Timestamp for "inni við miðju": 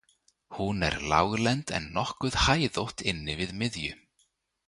3.11-3.93